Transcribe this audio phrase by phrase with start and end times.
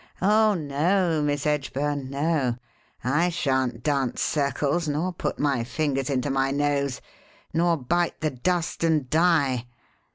[0.19, 2.55] Oh, no, Miss Edgburn; no,
[3.03, 7.01] I shan't dance circles nor put my fingers into my nose,
[7.53, 9.67] nor bite the dust and die.